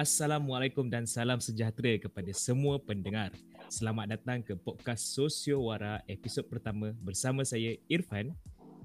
Assalamualaikum 0.00 0.88
dan 0.88 1.04
salam 1.04 1.44
sejahtera 1.44 2.00
kepada 2.00 2.32
semua 2.32 2.80
pendengar. 2.80 3.36
Selamat 3.68 4.16
datang 4.16 4.40
ke 4.40 4.56
podcast 4.56 5.12
Sosio 5.12 5.68
Wara 5.68 6.00
episod 6.08 6.40
pertama 6.48 6.96
bersama 7.04 7.44
saya 7.44 7.76
Irfan 7.84 8.32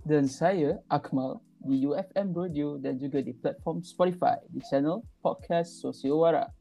dan 0.04 0.28
saya 0.28 0.84
Akmal 0.92 1.40
di 1.64 1.88
UFM 1.88 2.36
Radio 2.36 2.76
dan 2.84 3.00
juga 3.00 3.24
di 3.24 3.32
platform 3.32 3.80
Spotify 3.80 4.44
di 4.52 4.60
channel 4.68 5.08
podcast 5.24 5.80
Sosio 5.80 6.20
Wara. 6.20 6.52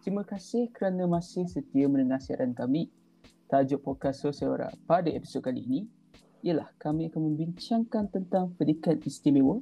Terima 0.00 0.24
kasih 0.24 0.72
kerana 0.72 1.04
masih 1.04 1.44
setia 1.44 1.84
mendengar 1.84 2.24
siaran 2.24 2.56
kami. 2.56 2.88
Tajuk 3.52 3.84
podcast 3.84 4.24
Sosio 4.24 4.56
Wara 4.56 4.72
pada 4.88 5.12
episod 5.12 5.44
kali 5.44 5.60
ini 5.60 5.84
ialah 6.40 6.72
kami 6.80 7.12
akan 7.12 7.36
membincangkan 7.36 8.08
tentang 8.08 8.56
pendidikan 8.56 8.96
istimewa 9.04 9.60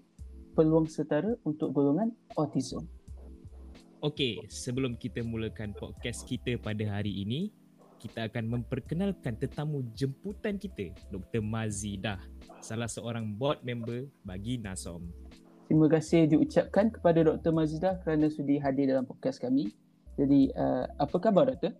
peluang 0.54 0.86
setara 0.86 1.34
untuk 1.42 1.74
golongan 1.74 2.14
autism. 2.38 2.86
Okey, 3.98 4.46
sebelum 4.46 4.94
kita 4.94 5.26
mulakan 5.26 5.74
podcast 5.74 6.22
kita 6.22 6.54
pada 6.54 6.86
hari 6.86 7.26
ini, 7.26 7.50
kita 7.98 8.30
akan 8.30 8.46
memperkenalkan 8.46 9.34
tetamu 9.34 9.82
jemputan 9.90 10.54
kita, 10.54 10.94
Dr. 11.10 11.42
Mazidah, 11.42 12.22
salah 12.62 12.86
seorang 12.86 13.34
board 13.34 13.58
member 13.66 14.06
bagi 14.22 14.54
NASOM. 14.62 15.02
Terima 15.66 15.90
kasih 15.90 16.30
diucapkan 16.30 16.94
kepada 16.94 17.26
Dr. 17.26 17.50
Mazidah 17.50 17.98
kerana 18.06 18.30
sudi 18.30 18.62
hadir 18.62 18.86
dalam 18.86 19.02
podcast 19.02 19.42
kami. 19.42 19.74
Jadi, 20.14 20.54
uh, 20.54 20.86
apa 21.02 21.18
khabar 21.18 21.50
Dr.? 21.50 21.74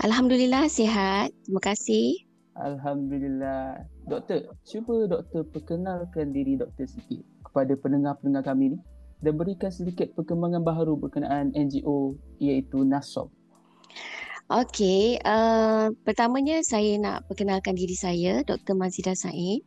Alhamdulillah 0.00 0.72
sihat. 0.72 1.36
Terima 1.44 1.60
kasih. 1.60 2.16
Alhamdulillah. 2.56 3.84
Doktor, 4.08 4.56
cuba 4.64 5.04
doktor 5.04 5.44
perkenalkan 5.52 6.32
diri 6.32 6.56
doktor 6.56 6.88
sikit 6.88 7.20
kepada 7.44 7.76
pendengar-pendengar 7.76 8.56
kami 8.56 8.72
ni 8.72 8.80
dan 9.20 9.36
berikan 9.36 9.68
sedikit 9.72 10.12
perkembangan 10.16 10.64
baharu 10.64 10.96
berkenaan 10.96 11.52
NGO 11.52 12.16
iaitu 12.40 12.84
NASOM. 12.84 13.28
Okey, 14.50 15.14
uh, 15.22 15.94
pertamanya 16.02 16.58
saya 16.66 16.98
nak 16.98 17.22
perkenalkan 17.30 17.78
diri 17.78 17.94
saya, 17.94 18.42
Dr. 18.42 18.74
Mazidah 18.74 19.14
Said. 19.14 19.62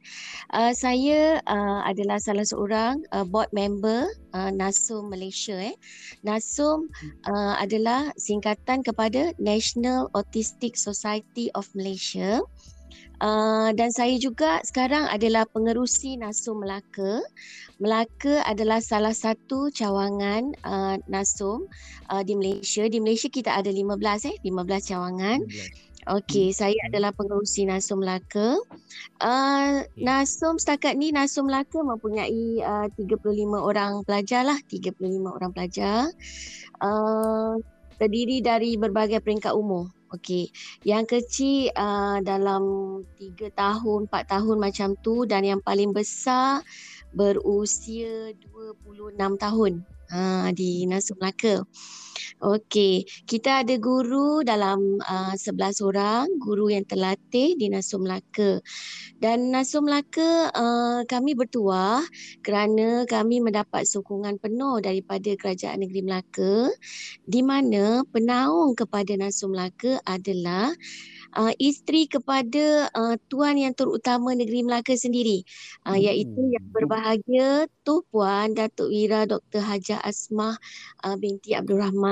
Uh, 0.52 0.76
saya 0.76 1.40
uh, 1.48 1.88
adalah 1.88 2.20
salah 2.20 2.44
seorang 2.44 3.00
uh, 3.16 3.24
board 3.24 3.48
member 3.56 4.12
uh, 4.36 4.52
NASOM 4.52 5.08
Malaysia. 5.08 5.56
Eh. 5.56 5.72
NASOM 6.28 6.92
uh, 7.32 7.56
adalah 7.64 8.12
singkatan 8.20 8.84
kepada 8.84 9.32
National 9.40 10.12
Autistic 10.20 10.76
Society 10.76 11.48
of 11.56 11.64
Malaysia. 11.72 12.44
Uh, 12.44 12.83
dan 13.74 13.90
saya 13.96 14.20
juga 14.20 14.60
sekarang 14.68 15.08
adalah 15.08 15.48
pengerusi 15.48 16.20
NASOM 16.20 16.60
Melaka. 16.60 17.24
Melaka 17.80 18.44
adalah 18.44 18.84
salah 18.84 19.16
satu 19.16 19.72
cawangan 19.72 20.52
uh, 20.68 20.96
NASOM 21.08 21.66
uh, 22.12 22.24
di 22.24 22.36
Malaysia. 22.36 22.84
Di 22.92 23.00
Malaysia 23.00 23.32
kita 23.32 23.56
ada 23.56 23.72
15 23.72 24.30
eh, 24.30 24.36
15 24.44 24.90
cawangan. 24.92 25.40
Okey, 26.04 26.52
hmm. 26.52 26.58
saya 26.60 26.76
adalah 26.92 27.16
pengerusi 27.16 27.64
NASOM 27.64 28.04
Melaka. 28.04 28.60
Uh, 29.24 29.88
NASOM 29.96 30.60
setakat 30.60 31.00
ni 31.00 31.16
NASOM 31.16 31.48
Melaka 31.48 31.80
mempunyai 31.80 32.60
uh, 32.60 32.92
35 33.00 33.40
orang 33.56 34.04
pelajar 34.04 34.44
lah, 34.44 34.60
35 34.68 35.00
orang 35.24 35.52
pelajar. 35.56 36.12
Uh, 36.84 37.56
terdiri 37.96 38.44
dari 38.44 38.76
berbagai 38.76 39.24
peringkat 39.24 39.56
umur. 39.56 39.88
Okey, 40.14 40.54
yang 40.86 41.10
kecil 41.10 41.74
uh, 41.74 42.22
dalam 42.22 42.62
3 43.18 43.50
tahun, 43.50 44.06
4 44.06 44.30
tahun 44.30 44.58
macam 44.62 44.94
tu 45.02 45.26
dan 45.26 45.42
yang 45.42 45.58
paling 45.58 45.90
besar 45.90 46.62
berusia 47.10 48.30
26 48.38 49.18
tahun 49.42 49.72
uh, 50.14 50.54
di 50.54 50.86
Nasum 50.86 51.18
Melaka. 51.18 51.66
Okey, 52.44 53.08
kita 53.24 53.64
ada 53.64 53.76
guru 53.80 54.44
dalam 54.44 55.00
uh, 55.00 55.34
11 55.36 55.80
orang, 55.86 56.28
guru 56.38 56.70
yang 56.70 56.84
terlatih 56.84 57.56
di 57.56 57.72
Nasum 57.72 58.04
Melaka. 58.04 58.60
Dan 59.18 59.54
Nasum 59.54 59.88
Melaka 59.88 60.52
uh, 60.52 61.02
kami 61.08 61.34
bertuah 61.34 62.04
kerana 62.44 63.08
kami 63.08 63.40
mendapat 63.40 63.88
sokongan 63.88 64.38
penuh 64.38 64.84
daripada 64.84 65.32
Kerajaan 65.40 65.82
Negeri 65.82 66.02
Melaka 66.04 66.68
di 67.24 67.40
mana 67.40 68.04
penaung 68.12 68.76
kepada 68.76 69.16
Nasum 69.16 69.56
Melaka 69.56 70.04
adalah 70.04 70.76
uh, 71.38 71.54
isteri 71.58 72.06
kepada 72.06 72.90
uh, 72.94 73.16
tuan 73.28 73.58
yang 73.58 73.74
terutama 73.74 74.34
negeri 74.38 74.62
Melaka 74.66 74.94
sendiri 74.94 75.44
uh, 75.88 75.98
iaitu 75.98 76.38
hmm. 76.38 76.54
yang 76.54 76.66
berbahagia 76.70 77.50
Tu 77.84 77.96
Puan 78.10 78.56
Datuk 78.56 78.90
Wira 78.94 79.26
Dr. 79.28 79.60
Hajar 79.60 80.00
Asmah 80.06 80.56
uh, 81.04 81.16
binti 81.18 81.58
Abdul 81.58 81.82
Rahman. 81.82 82.03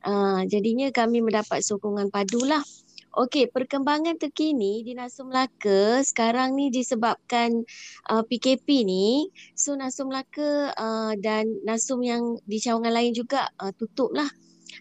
Uh, 0.00 0.40
jadinya 0.48 0.88
kami 0.88 1.20
mendapat 1.20 1.60
sokongan 1.60 2.08
padulah 2.08 2.64
Okey, 3.10 3.50
perkembangan 3.50 4.22
terkini 4.22 4.86
di 4.86 4.94
Nasum 4.94 5.34
Melaka 5.34 5.98
sekarang 6.06 6.54
ni 6.54 6.70
disebabkan 6.70 7.66
uh, 8.06 8.22
PKP 8.22 8.86
ni, 8.86 9.26
so 9.58 9.74
Nasum 9.74 10.14
Melaka 10.14 10.70
uh, 10.78 11.18
dan 11.18 11.50
Nasum 11.66 12.06
yang 12.06 12.38
di 12.46 12.62
cawangan 12.62 12.94
lain 12.94 13.10
juga 13.10 13.50
uh, 13.58 13.74
tutup 13.74 14.14
lah. 14.14 14.30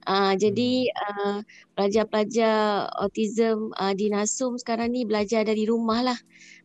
Uh, 0.06 0.38
jadi 0.38 0.94
uh, 0.94 1.42
pelajar-pelajar 1.74 2.86
autism 3.02 3.74
uh, 3.74 3.98
di 3.98 4.14
Nasum 4.14 4.62
sekarang 4.62 4.94
ni 4.94 5.10
belajar 5.10 5.42
dari 5.42 5.66
rumah 5.66 6.14
lah. 6.14 6.20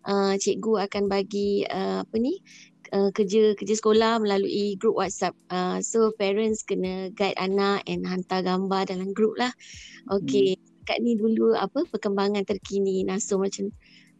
Uh, 0.05 0.37
cikgu 0.37 0.85
akan 0.85 1.09
bagi 1.09 1.65
uh, 1.65 2.05
apa 2.05 2.17
ni 2.21 2.45
uh, 2.95 3.11
kerja 3.11 3.59
kerja 3.59 3.75
sekolah 3.75 4.23
melalui 4.23 4.79
grup 4.79 4.97
WhatsApp. 5.03 5.35
Uh, 5.51 5.83
so 5.83 6.15
parents 6.15 6.63
kena 6.63 7.11
guide 7.19 7.37
anak 7.37 7.83
and 7.91 8.07
hantar 8.07 8.47
gambar 8.47 8.87
dalam 8.87 9.11
grup 9.11 9.35
lah. 9.35 9.51
Okay. 10.07 10.55
Hmm 10.55 10.73
kat 10.85 11.01
ni 11.01 11.17
dulu 11.17 11.57
apa 11.57 11.83
perkembangan 11.89 12.45
terkini 12.45 13.03
Nasum 13.03 13.43
macam 13.43 13.73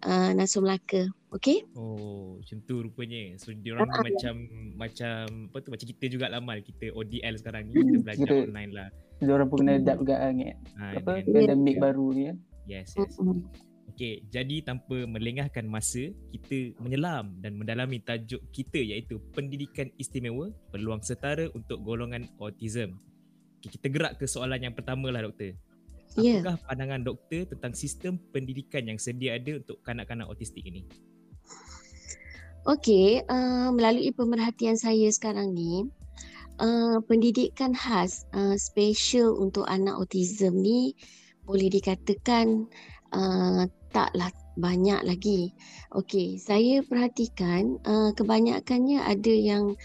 uh, 0.09 0.33
Nasum 0.33 0.65
Melaka. 0.65 1.07
Okey? 1.37 1.67
Oh, 1.77 2.41
macam 2.41 2.59
tu 2.65 2.75
rupanya. 2.81 3.37
So 3.37 3.53
dia 3.53 3.77
orang 3.77 3.91
uh, 3.93 4.03
macam 4.03 4.35
macam 4.75 5.51
apa 5.53 5.59
tu 5.61 5.69
macam 5.71 5.87
kita 5.87 6.05
juga 6.09 6.27
lama 6.33 6.59
kita 6.59 6.91
ODL 6.97 7.35
sekarang 7.39 7.69
ni 7.69 7.73
kita 7.77 7.97
belajar 8.01 8.27
kita, 8.27 8.45
online 8.49 8.73
lah. 8.73 8.89
Dia 9.21 9.33
orang 9.35 9.49
pun 9.53 9.57
kena 9.63 9.73
adapt 9.79 10.01
juga 10.03 10.17
kan. 10.19 10.35
Ha, 10.41 10.85
apa 11.05 11.13
pandemik 11.27 11.77
baru 11.79 12.07
ni 12.17 12.23
kan. 12.33 12.37
Yes, 12.65 12.97
yes. 12.97 13.21
Okey, 13.95 14.27
jadi 14.27 14.59
tanpa 14.67 15.07
melengahkan 15.07 15.63
masa, 15.71 16.11
kita 16.35 16.75
menyelam 16.83 17.39
dan 17.39 17.55
mendalami 17.55 18.03
tajuk 18.03 18.43
kita 18.51 18.83
iaitu 18.83 19.23
pendidikan 19.31 19.87
istimewa, 20.03 20.51
peluang 20.75 20.99
setara 20.99 21.47
untuk 21.55 21.79
golongan 21.87 22.27
autism. 22.43 22.99
Okay, 23.63 23.79
kita 23.79 23.87
gerak 23.95 24.19
ke 24.19 24.27
soalan 24.27 24.67
yang 24.67 24.75
pertama 24.75 25.15
lah 25.15 25.23
doktor. 25.23 25.55
Ya. 26.19 26.43
Apakah 26.43 26.59
yeah. 26.59 26.67
pandangan 26.67 27.07
doktor 27.07 27.47
tentang 27.47 27.71
sistem 27.79 28.19
pendidikan 28.35 28.83
yang 28.83 28.99
sedia 28.99 29.39
ada 29.39 29.63
untuk 29.63 29.79
kanak-kanak 29.87 30.27
autistik 30.27 30.67
ini? 30.67 30.83
Okey, 32.67 33.23
uh, 33.31 33.71
melalui 33.71 34.11
pemerhatian 34.11 34.75
saya 34.75 35.07
sekarang 35.15 35.55
ni, 35.55 35.87
uh, 36.59 36.99
pendidikan 37.07 37.71
khas 37.79 38.27
uh, 38.35 38.59
special 38.59 39.39
untuk 39.39 39.71
anak 39.71 39.95
autism 40.03 40.59
ni 40.59 40.99
boleh 41.47 41.69
dikatakan 41.71 42.67
uh, 43.15 43.63
taklah 43.95 44.35
banyak 44.59 45.01
lagi. 45.07 45.55
Okey, 45.95 46.39
saya 46.43 46.83
perhatikan 46.83 47.79
uh, 47.87 48.11
kebanyakannya 48.15 49.03
ada 49.03 49.35
yang 49.35 49.79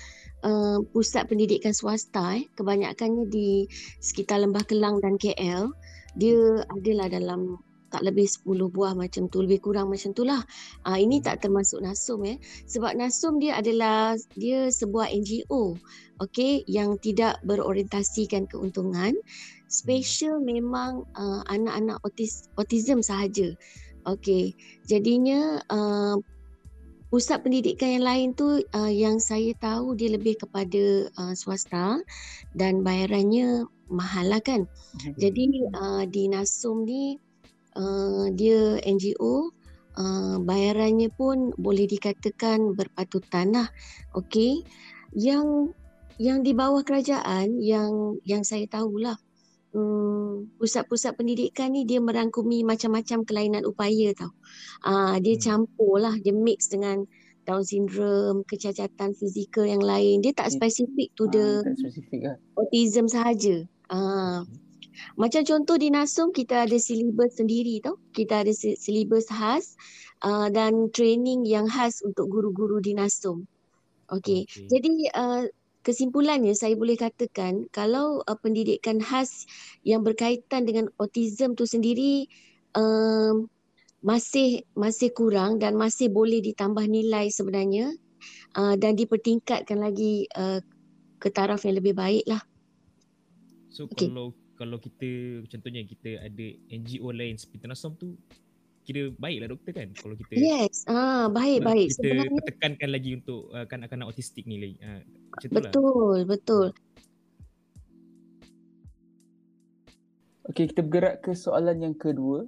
uh, 0.46 0.82
pusat 0.94 1.30
pendidikan 1.30 1.74
swasta 1.74 2.42
eh, 2.42 2.46
kebanyakannya 2.58 3.30
di 3.30 3.70
sekitar 4.02 4.42
Lembah 4.42 4.66
Kelang 4.66 5.02
dan 5.02 5.18
KL 5.22 5.70
dia 6.18 6.66
adalah 6.74 7.08
dalam 7.10 7.62
tak 7.90 8.06
lebih 8.06 8.30
10 8.30 8.70
buah 8.70 8.94
macam 8.94 9.26
tu 9.34 9.42
lebih 9.42 9.66
kurang 9.66 9.90
macam 9.90 10.14
tu 10.14 10.22
lah. 10.22 10.46
Uh, 10.86 10.98
ini 10.98 11.26
tak 11.26 11.42
termasuk 11.42 11.82
Nasum 11.82 12.22
ya 12.22 12.38
sebab 12.70 12.94
Nasum 12.94 13.42
dia 13.42 13.58
adalah 13.58 14.14
dia 14.38 14.70
sebuah 14.70 15.10
NGO 15.10 15.74
okey 16.22 16.70
yang 16.70 17.02
tidak 17.02 17.42
berorientasikan 17.42 18.46
keuntungan 18.46 19.18
special 19.70 20.42
memang 20.42 21.06
uh, 21.16 21.42
anak-anak 21.48 22.02
autis, 22.04 22.50
autism 22.58 23.00
sahaja 23.06 23.54
okey 24.10 24.58
jadinya 24.90 25.62
uh, 25.70 26.18
pusat 27.10 27.42
pendidikan 27.42 28.00
yang 28.00 28.06
lain 28.06 28.30
tu 28.38 28.62
uh, 28.62 28.92
yang 28.94 29.18
saya 29.18 29.54
tahu 29.58 29.98
dia 29.98 30.14
lebih 30.14 30.38
kepada 30.38 31.10
uh, 31.18 31.34
swasta 31.34 32.02
dan 32.54 32.86
bayarannya 32.86 33.66
mahal 33.90 34.30
lah 34.30 34.42
kan. 34.42 34.70
Mm-hmm. 34.70 35.14
Jadi 35.18 35.46
uh, 35.74 36.04
di 36.06 36.30
Nasum 36.30 36.86
ni 36.86 37.18
uh, 37.74 38.30
dia 38.30 38.78
NGO 38.86 39.50
uh, 39.98 40.38
bayarannya 40.46 41.10
pun 41.18 41.50
boleh 41.58 41.90
dikatakan 41.90 42.78
berpatutan 42.78 43.58
lah. 43.58 43.68
Okay. 44.14 44.62
Yang 45.18 45.74
yang 46.22 46.46
di 46.46 46.54
bawah 46.54 46.86
kerajaan 46.86 47.58
yang 47.58 48.22
yang 48.22 48.46
saya 48.46 48.70
tahulah 48.70 49.18
Hmm, 49.70 50.50
pusat-pusat 50.58 51.14
pendidikan 51.14 51.70
ni 51.70 51.86
dia 51.86 52.02
merangkumi 52.02 52.66
macam-macam 52.66 53.22
kelainan 53.22 53.64
upaya 53.70 54.10
tau. 54.18 54.34
Uh, 54.82 55.22
dia 55.22 55.38
hmm. 55.38 55.44
campur 55.46 56.02
lah, 56.02 56.18
dia 56.18 56.34
mix 56.34 56.74
dengan 56.74 57.06
Down 57.50 57.66
syndrome, 57.66 58.46
kecacatan 58.46 59.18
fizikal 59.18 59.66
yang 59.66 59.82
lain. 59.82 60.22
Dia 60.22 60.38
tak 60.38 60.54
spesifik 60.54 61.10
to 61.18 61.26
Ah, 61.26 61.34
the 61.34 61.46
spesifik 61.82 62.22
lah. 62.22 62.38
autism 62.54 63.10
sahaja. 63.10 63.66
Ah. 63.90 64.46
Macam 65.18 65.42
contoh 65.42 65.80
di 65.80 65.90
Nasum 65.90 66.30
kita 66.30 66.70
ada 66.70 66.78
silibus 66.78 67.42
sendiri 67.42 67.82
tau. 67.82 67.98
Kita 68.14 68.46
ada 68.46 68.54
si- 68.54 68.78
silibus 68.78 69.32
khas 69.34 69.74
uh, 70.22 70.52
dan 70.54 70.94
training 70.94 71.42
yang 71.48 71.66
khas 71.66 72.06
untuk 72.06 72.30
guru-guru 72.30 72.84
di 72.84 72.94
Nasum. 72.94 73.50
Okey. 74.14 74.46
Okey. 74.46 74.68
Jadi 74.70 74.90
uh, 75.16 75.50
kesimpulannya 75.84 76.52
saya 76.56 76.76
boleh 76.76 77.00
katakan 77.00 77.68
kalau 77.72 78.20
uh, 78.28 78.38
pendidikan 78.40 79.00
khas 79.00 79.48
yang 79.88 80.04
berkaitan 80.04 80.68
dengan 80.68 80.92
autism 81.00 81.56
tu 81.56 81.64
sendiri 81.64 82.28
um, 82.76 83.48
masih 84.00 84.64
masih 84.76 85.12
kurang 85.12 85.60
dan 85.60 85.76
masih 85.76 86.08
boleh 86.08 86.40
ditambah 86.40 86.88
nilai 86.88 87.28
sebenarnya 87.32 87.92
uh, 88.56 88.76
dan 88.80 88.96
dipertingkatkan 88.96 89.80
lagi 89.80 90.28
uh, 90.36 90.64
ke 91.20 91.28
taraf 91.32 91.68
yang 91.68 91.80
lebih 91.80 91.96
baik 91.96 92.24
lah. 92.28 92.40
So 93.72 93.88
Okey. 93.92 94.08
kalau 94.08 94.32
kalau 94.56 94.78
kita 94.80 95.44
contohnya 95.48 95.84
kita 95.88 96.20
ada 96.20 96.46
NGO 96.72 97.12
lain 97.12 97.40
seperti 97.40 97.68
Nasom 97.68 97.96
tu 97.96 98.16
kira 98.90 99.14
baiklah 99.22 99.54
doktor 99.54 99.72
kan 99.78 99.94
kalau 99.94 100.18
kita 100.18 100.34
Yes, 100.34 100.82
ah 100.90 101.30
baik 101.30 101.62
baik. 101.62 101.94
kita 101.94 102.02
Sebenarnya 102.02 102.42
tekankan 102.42 102.90
lagi 102.90 103.10
untuk 103.22 103.54
uh, 103.54 103.66
kanak-kanak 103.70 104.10
autistik 104.10 104.50
ni 104.50 104.58
lagi. 104.58 104.76
Uh, 104.82 105.02
lah. 105.46 105.62
betul 105.62 106.18
betul. 106.26 106.68
Okey, 110.50 110.66
kita 110.74 110.82
bergerak 110.82 111.22
ke 111.22 111.38
soalan 111.38 111.78
yang 111.86 111.94
kedua. 111.94 112.42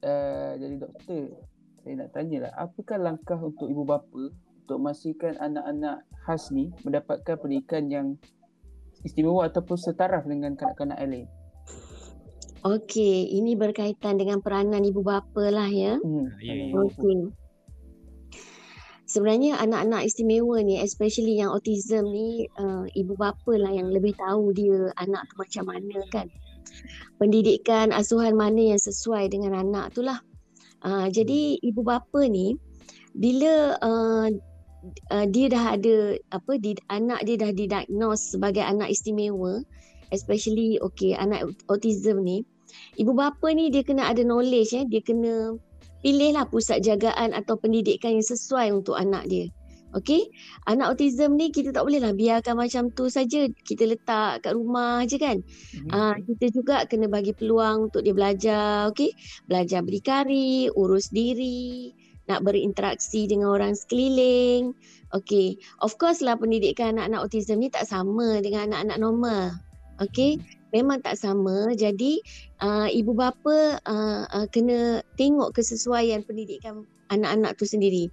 Uh, 0.00 0.52
jadi 0.56 0.80
doktor, 0.80 1.36
saya 1.84 1.92
nak 2.00 2.10
tanyalah, 2.16 2.52
apakah 2.56 2.96
langkah 2.96 3.36
untuk 3.36 3.68
ibu 3.68 3.84
bapa 3.84 4.32
untuk 4.32 4.76
memastikan 4.80 5.36
anak-anak 5.36 6.08
khas 6.24 6.48
ni 6.48 6.72
mendapatkan 6.88 7.36
pendidikan 7.36 7.92
yang 7.92 8.06
istimewa 9.04 9.44
ataupun 9.44 9.76
setaraf 9.76 10.24
dengan 10.24 10.56
kanak-kanak 10.56 10.96
lain? 11.04 11.28
Okey, 12.66 13.38
ini 13.38 13.54
berkaitan 13.54 14.18
dengan 14.18 14.42
peranan 14.42 14.82
ibu 14.82 15.02
bapa 15.06 15.46
lah 15.50 15.70
ya. 15.70 15.94
Hmm. 16.02 16.26
ya, 16.42 16.54
ya. 16.54 16.74
Okey. 16.74 17.30
Sebenarnya 19.08 19.56
anak-anak 19.62 20.04
istimewa 20.04 20.60
ni 20.60 20.84
especially 20.84 21.40
yang 21.40 21.54
autism 21.54 22.12
ni 22.12 22.44
uh, 22.60 22.84
ibu 22.92 23.16
bapa 23.16 23.56
lah 23.56 23.72
yang 23.72 23.88
lebih 23.88 24.12
tahu 24.20 24.52
dia 24.52 24.92
anak 25.00 25.24
tu 25.32 25.34
macam 25.40 25.64
mana 25.70 25.98
kan. 26.12 26.26
Pendidikan 27.16 27.94
asuhan 27.94 28.36
mana 28.36 28.76
yang 28.76 28.80
sesuai 28.82 29.32
dengan 29.32 29.56
anak 29.56 29.96
tu 29.96 30.04
lah. 30.04 30.20
Uh, 30.84 31.08
jadi 31.08 31.56
ibu 31.64 31.80
bapa 31.80 32.26
ni 32.28 32.58
bila 33.16 33.80
uh, 33.80 34.28
uh, 35.08 35.26
dia 35.30 35.46
dah 35.50 35.64
ada 35.78 36.20
apa 36.34 36.52
di, 36.60 36.76
anak 36.92 37.24
dia 37.24 37.40
dah 37.40 37.50
didiagnose 37.50 38.36
sebagai 38.36 38.62
anak 38.62 38.92
istimewa 38.92 39.64
especially 40.14 40.80
okay 40.80 41.16
anak 41.16 41.48
autism 41.68 42.24
ni 42.24 42.44
ibu 43.00 43.12
bapa 43.16 43.48
ni 43.52 43.72
dia 43.72 43.84
kena 43.84 44.08
ada 44.10 44.22
knowledge 44.24 44.76
eh 44.76 44.84
dia 44.84 45.00
kena 45.00 45.56
pilihlah 46.02 46.46
pusat 46.46 46.82
jagaan 46.84 47.34
atau 47.34 47.58
pendidikan 47.58 48.14
yang 48.14 48.26
sesuai 48.26 48.70
untuk 48.70 48.94
anak 48.94 49.26
dia. 49.26 49.46
Okey? 49.96 50.28
Anak 50.68 50.92
autism 50.92 51.40
ni 51.40 51.48
kita 51.48 51.72
tak 51.72 51.88
bolehlah 51.88 52.12
biarkan 52.12 52.60
macam 52.60 52.92
tu 52.92 53.08
saja 53.08 53.48
kita 53.64 53.88
letak 53.88 54.44
kat 54.44 54.52
rumah 54.52 55.00
je 55.08 55.16
kan. 55.16 55.40
Mhm. 55.40 55.90
Ah 55.96 56.12
kita 56.20 56.52
juga 56.52 56.84
kena 56.84 57.08
bagi 57.08 57.32
peluang 57.32 57.88
untuk 57.88 58.04
dia 58.04 58.12
belajar, 58.12 58.92
okey? 58.92 59.16
Belajar 59.48 59.80
berdikari, 59.80 60.68
urus 60.76 61.08
diri, 61.08 61.96
nak 62.28 62.44
berinteraksi 62.44 63.24
dengan 63.24 63.48
orang 63.48 63.72
sekeliling. 63.72 64.76
Okey. 65.16 65.56
Of 65.80 65.96
course 65.96 66.20
lah 66.20 66.36
pendidikan 66.36 67.00
anak-anak 67.00 67.24
autism 67.24 67.64
ni 67.64 67.72
tak 67.72 67.88
sama 67.88 68.44
dengan 68.44 68.68
anak-anak 68.68 68.98
normal. 69.00 69.56
Okey? 69.98 70.38
Memang 70.70 71.00
tak 71.00 71.16
sama. 71.16 71.72
Jadi 71.72 72.20
uh, 72.60 72.86
ibu 72.92 73.16
bapa 73.16 73.80
uh, 73.82 74.22
uh, 74.28 74.46
kena 74.52 75.00
tengok 75.16 75.56
kesesuaian 75.56 76.20
pendidikan 76.22 76.84
anak-anak 77.08 77.56
tu 77.56 77.64
sendiri. 77.64 78.12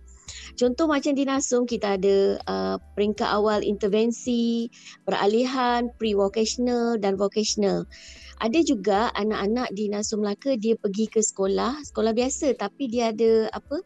Contoh 0.58 0.90
macam 0.90 1.14
di 1.14 1.24
Nasum 1.28 1.70
kita 1.70 2.00
ada 2.00 2.42
uh, 2.50 2.76
peringkat 2.98 3.30
awal 3.30 3.62
intervensi, 3.62 4.72
peralihan, 5.06 5.92
pre-vocational 6.02 6.98
dan 6.98 7.20
vocational. 7.20 7.86
Ada 8.42 8.60
juga 8.66 9.14
anak-anak 9.16 9.72
di 9.78 9.88
Nasum 9.88 10.26
Melaka 10.26 10.58
dia 10.60 10.76
pergi 10.76 11.08
ke 11.08 11.22
sekolah, 11.24 11.86
sekolah 11.86 12.12
biasa 12.12 12.58
tapi 12.58 12.90
dia 12.90 13.14
ada 13.14 13.48
apa? 13.54 13.80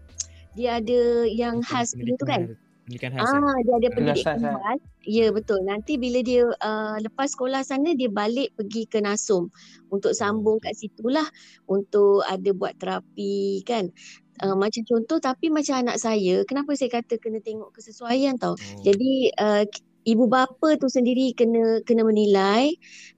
Dia 0.57 0.81
ada 0.81 1.27
yang 1.29 1.61
khas 1.61 1.93
dia 1.93 2.15
tu 2.17 2.25
kan? 2.25 2.55
Pendidikan 2.89 3.13
khas. 3.13 3.29
eh? 3.29 3.37
Ah, 3.37 3.57
dia 3.61 3.73
ada 3.77 3.87
pendidikan 3.93 4.35
khas, 4.41 4.57
khas. 4.57 4.79
Ya, 5.05 5.27
betul. 5.29 5.61
Nanti 5.61 6.01
bila 6.01 6.25
dia 6.25 6.49
uh, 6.49 6.97
lepas 6.97 7.29
sekolah 7.37 7.61
sana 7.61 7.93
dia 7.93 8.09
balik 8.09 8.49
pergi 8.57 8.89
ke 8.89 8.97
Nasum 8.97 9.53
untuk 9.93 10.17
sambung 10.17 10.57
kat 10.57 10.73
situlah 10.73 11.29
untuk 11.69 12.25
ada 12.25 12.49
buat 12.49 12.73
terapi 12.81 13.61
kan. 13.61 13.93
Uh, 14.41 14.57
macam 14.57 14.81
contoh 14.89 15.21
tapi 15.21 15.53
macam 15.53 15.85
anak 15.85 16.01
saya, 16.01 16.41
kenapa 16.49 16.73
saya 16.73 16.89
kata 16.97 17.21
kena 17.21 17.37
tengok 17.45 17.75
kesesuaian 17.77 18.41
tau. 18.41 18.57
Oh. 18.57 18.81
Jadi 18.81 19.35
uh, 19.37 19.67
ibu 20.07 20.25
bapa 20.25 20.79
tu 20.79 20.87
sendiri 20.89 21.35
kena 21.37 21.83
kena 21.85 22.07
menilai, 22.07 22.73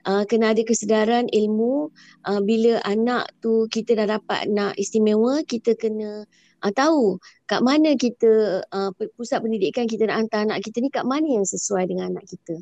uh, 0.09 0.25
kena 0.27 0.51
ada 0.51 0.65
kesedaran 0.65 1.31
ilmu 1.31 1.93
uh, 2.25 2.41
bila 2.43 2.81
anak 2.83 3.31
tu 3.39 3.69
kita 3.71 3.95
dah 3.95 4.19
dapat 4.19 4.49
anak 4.51 4.75
istimewa, 4.81 5.45
kita 5.47 5.77
kena 5.79 6.27
uh, 6.61 6.71
tahu 6.71 7.17
kat 7.45 7.61
mana 7.61 7.93
kita 7.93 8.61
uh, 8.65 8.89
pusat 9.13 9.41
pendidikan 9.41 9.85
kita 9.85 10.05
nak 10.05 10.25
hantar 10.25 10.45
anak 10.45 10.61
kita 10.61 10.79
ni 10.79 10.89
kat 10.89 11.03
mana 11.03 11.27
yang 11.27 11.45
sesuai 11.45 11.85
dengan 11.85 12.13
anak 12.13 12.25
kita. 12.25 12.61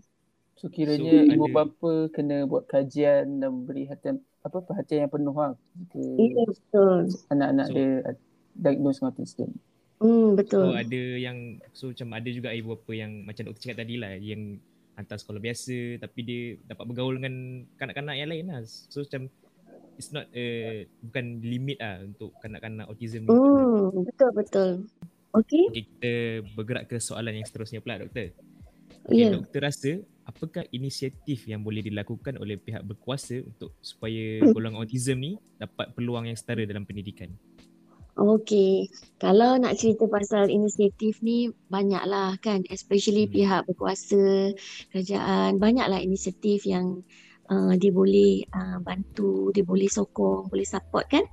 So 0.56 0.68
kiranya 0.68 1.24
So, 1.24 1.32
ibu 1.32 1.46
ada- 1.46 1.56
bapa 1.56 1.92
kena 2.12 2.44
buat 2.44 2.68
kajian 2.68 3.40
dan 3.40 3.64
beri 3.64 3.88
perhatian 3.88 4.20
apa 4.40 4.58
perhatian 4.60 5.08
yang 5.08 5.12
penuh 5.12 5.36
lah 5.36 5.52
ke 5.88 6.04
betul. 6.48 7.00
anak-anak 7.30 7.66
So- 7.68 7.76
dia 7.76 7.90
uh, 8.04 8.16
diagnose 8.56 9.00
dengan 9.00 9.12
autism. 9.12 9.50
Hmm 10.00 10.32
So 10.32 10.36
betul. 10.40 10.68
ada 10.72 11.02
yang 11.16 11.38
so 11.72 11.92
macam 11.92 12.08
ada 12.16 12.30
juga 12.32 12.52
ibu 12.52 12.72
bapa 12.72 12.92
yang 12.92 13.24
macam 13.24 13.44
doktor 13.48 13.68
cakap 13.68 13.84
tadi 13.84 14.00
lah 14.00 14.16
yang 14.16 14.56
hantar 14.96 15.16
sekolah 15.16 15.40
biasa 15.40 15.76
tapi 16.00 16.20
dia 16.24 16.42
dapat 16.68 16.84
bergaul 16.88 17.16
dengan 17.20 17.36
kanak-kanak 17.76 18.16
yang 18.16 18.28
lain 18.32 18.48
lah. 18.48 18.64
So 18.64 19.04
macam 19.04 19.28
it's 20.00 20.16
not 20.16 20.26
uh, 20.32 20.80
bukan 21.04 21.44
limit 21.44 21.78
lah 21.78 22.00
untuk 22.08 22.32
kanak-kanak 22.40 22.88
autism 22.88 23.28
ni. 23.28 23.36
Hmm 23.36 23.92
betul 24.08 24.30
betul. 24.32 24.70
Okey. 25.36 25.68
Okay, 25.68 25.84
kita 25.84 26.14
bergerak 26.56 26.88
ke 26.88 26.98
soalan 26.98 27.36
yang 27.36 27.46
seterusnya 27.46 27.84
pula 27.84 28.00
doktor. 28.00 28.32
Ya. 29.12 29.28
Okay, 29.28 29.28
doktor 29.36 29.62
rasa 29.68 29.92
apakah 30.26 30.64
inisiatif 30.72 31.46
yang 31.46 31.62
boleh 31.62 31.84
dilakukan 31.84 32.40
oleh 32.40 32.56
pihak 32.58 32.82
berkuasa 32.82 33.44
untuk 33.44 33.76
supaya 33.84 34.46
Hmm. 34.46 34.54
golongan 34.56 34.82
autism 34.86 35.18
ni 35.20 35.32
dapat 35.60 35.92
peluang 35.94 36.32
yang 36.32 36.38
setara 36.40 36.64
dalam 36.64 36.88
pendidikan? 36.88 37.30
Okey, 38.20 38.92
kalau 39.16 39.56
nak 39.56 39.80
cerita 39.80 40.04
pasal 40.12 40.52
inisiatif 40.52 41.24
ni 41.24 41.48
banyaklah 41.72 42.36
kan, 42.44 42.68
especially 42.68 43.32
Hmm. 43.32 43.34
pihak 43.36 43.62
berkuasa, 43.64 44.52
kerajaan, 44.92 45.56
banyaklah 45.56 46.04
inisiatif 46.04 46.68
yang 46.68 47.00
uh, 47.00 47.29
dia 47.82 47.92
boleh 47.94 48.46
uh, 48.54 48.78
bantu, 48.86 49.50
dia 49.50 49.66
boleh 49.66 49.90
sokong, 49.90 50.50
boleh 50.54 50.68
support 50.68 51.10
kan. 51.10 51.26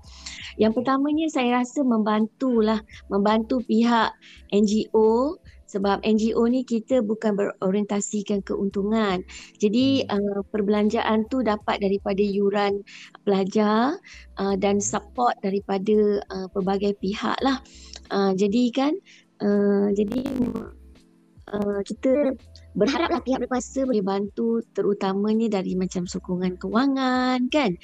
Yang 0.57 0.81
pertamanya 0.81 1.29
saya 1.29 1.61
rasa 1.61 1.85
membantulah, 1.85 2.81
membantu 3.13 3.61
pihak 3.65 4.17
NGO 4.49 5.37
sebab 5.67 6.01
NGO 6.07 6.47
ni 6.47 6.63
kita 6.63 7.03
bukan 7.03 7.35
berorientasikan 7.35 8.41
keuntungan. 8.47 9.21
Jadi 9.59 10.07
uh, 10.07 10.41
perbelanjaan 10.49 11.27
tu 11.27 11.43
dapat 11.43 11.83
daripada 11.83 12.23
yuran 12.23 12.81
pelajar 13.27 13.99
uh, 14.39 14.55
dan 14.57 14.79
support 14.79 15.35
daripada 15.43 16.23
uh, 16.33 16.47
pelbagai 16.55 16.97
pihak 17.03 17.37
lah. 17.43 17.61
Uh, 18.09 18.33
jadi 18.39 18.65
kan, 18.71 18.93
uh, 19.43 19.91
jadi 19.91 20.23
uh, 21.51 21.81
kita 21.83 22.39
berharaplah 22.77 23.25
pihak 23.25 23.49
berkuasa 23.49 23.89
boleh 23.89 24.05
bantu 24.05 24.61
terutamanya 24.77 25.61
dari 25.61 25.73
macam 25.75 26.05
sokongan 26.05 26.61
kewangan 26.61 27.49
kan. 27.49 27.75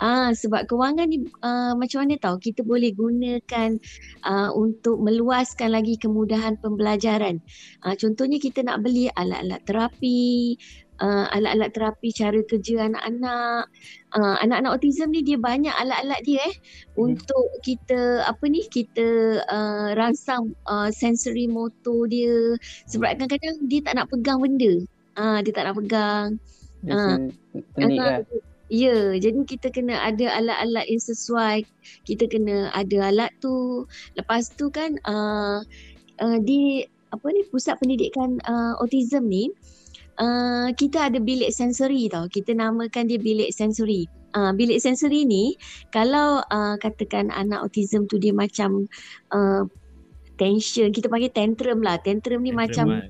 Ah 0.00 0.32
sebab 0.32 0.66
kewangan 0.66 1.06
ni 1.12 1.28
uh, 1.44 1.76
macam 1.76 2.02
mana 2.02 2.16
tahu 2.16 2.40
kita 2.40 2.64
boleh 2.64 2.90
gunakan 2.96 3.76
uh, 4.24 4.50
untuk 4.56 4.98
meluaskan 4.98 5.76
lagi 5.76 6.00
kemudahan 6.00 6.56
pembelajaran. 6.58 7.38
Uh, 7.84 7.94
contohnya 7.94 8.40
kita 8.40 8.64
nak 8.64 8.80
beli 8.80 9.12
alat-alat 9.12 9.60
terapi, 9.68 10.56
uh, 11.00 11.26
alat-alat 11.34 11.72
terapi 11.74 12.08
cara 12.12 12.40
kerja 12.46 12.86
anak-anak. 12.86 13.66
Uh, 14.14 14.36
anak-anak 14.42 14.76
autism 14.78 15.10
ni 15.14 15.22
dia 15.22 15.38
banyak 15.38 15.72
alat-alat 15.72 16.20
dia 16.26 16.40
eh 16.44 16.54
Hmm. 16.98 17.16
untuk 17.16 17.46
kita 17.64 18.26
apa 18.26 18.44
ni 18.50 18.66
kita 18.68 19.40
uh, 19.48 19.96
rangsang 19.96 20.52
uh, 20.68 20.90
sensory 20.92 21.46
motor 21.48 22.06
dia 22.10 22.58
sebab 22.90 23.16
kadang-kadang 23.16 23.56
dia 23.70 23.80
tak 23.82 23.94
nak 23.96 24.10
pegang 24.12 24.38
benda. 24.42 24.84
Ah 25.16 25.22
uh, 25.22 25.38
dia 25.40 25.52
tak 25.54 25.64
nak 25.70 25.76
pegang. 25.80 26.26
Dia 26.84 26.94
Ah. 26.96 27.16
pelik 27.76 28.00
Ah, 28.00 28.20
lah. 28.20 28.20
Ya, 28.70 29.18
jadi 29.18 29.34
kita 29.50 29.74
kena 29.74 29.98
ada 29.98 30.30
alat-alat 30.30 30.86
yang 30.86 31.02
sesuai. 31.02 31.66
Kita 32.06 32.30
kena 32.30 32.70
ada 32.70 33.10
alat 33.10 33.34
tu. 33.42 33.82
Lepas 34.14 34.54
tu 34.54 34.70
kan 34.70 34.94
uh, 35.10 35.58
uh, 36.22 36.38
di 36.38 36.86
apa 37.10 37.26
ni 37.34 37.42
pusat 37.50 37.74
pendidikan 37.82 38.38
uh, 38.46 38.78
autism 38.78 39.26
ni 39.26 39.50
uh, 40.20 40.68
kita 40.76 41.08
ada 41.08 41.18
bilik 41.18 41.50
sensori 41.50 42.06
tau. 42.06 42.28
Kita 42.28 42.52
namakan 42.52 43.08
dia 43.08 43.18
bilik 43.18 43.50
sensori. 43.50 44.04
Uh, 44.30 44.54
bilik 44.54 44.78
sensori 44.78 45.26
ni 45.26 45.58
kalau 45.90 46.38
uh, 46.54 46.78
katakan 46.78 47.34
anak 47.34 47.66
autism 47.66 48.06
tu 48.06 48.14
dia 48.14 48.30
macam 48.30 48.86
uh, 49.34 49.66
tension 50.38 50.94
kita 50.94 51.10
panggil 51.10 51.32
tantrum 51.34 51.82
lah. 51.82 51.98
Tantrum 51.98 52.40
ni 52.40 52.54
Tantrum 52.54 52.60
macam 52.62 52.86
lah. 52.94 53.04